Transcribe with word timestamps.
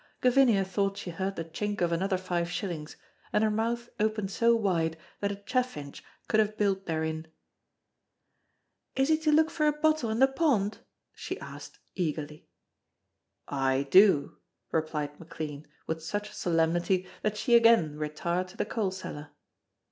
Gavinia 0.19 0.65
thought 0.65 0.97
she 0.97 1.11
heard 1.11 1.35
the 1.35 1.43
chink 1.45 1.79
of 1.79 1.91
another 1.91 2.17
five 2.17 2.49
shillings, 2.49 2.97
and 3.31 3.43
her 3.43 3.51
mouth 3.51 3.87
opened 3.99 4.31
so 4.31 4.55
wide 4.55 4.97
that 5.19 5.31
a 5.31 5.35
chaffinch 5.35 6.03
could 6.27 6.39
have 6.39 6.57
built 6.57 6.87
therein. 6.87 7.27
"Is 8.95 9.09
he 9.09 9.17
to 9.19 9.31
look 9.31 9.51
for 9.51 9.67
a 9.67 9.71
bottle 9.71 10.09
in 10.09 10.17
the 10.17 10.27
pond?" 10.27 10.79
she 11.13 11.39
asked, 11.39 11.77
eagerly. 11.93 12.47
"I 13.47 13.83
do," 13.91 14.39
replied 14.71 15.19
McLean 15.19 15.67
with 15.85 16.01
such 16.01 16.33
solemnity 16.33 17.07
that 17.21 17.37
she 17.37 17.53
again 17.55 17.95
retired 17.95 18.47
to 18.47 18.57
the 18.57 18.65
coal 18.65 18.89
cellar. 18.89 19.29